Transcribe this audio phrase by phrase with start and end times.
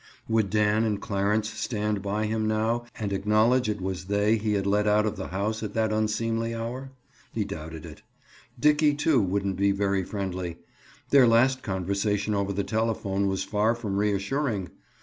[0.27, 4.65] Would Dan and Clarence stand by him now and acknowledge it was they he had
[4.65, 6.89] let out of the house at that unseemly hour?
[7.31, 8.01] He doubted it.
[8.59, 10.57] Dickie, too, wouldn't be very friendly.
[11.11, 14.69] Their last conversation over the telephone was far from reassuring.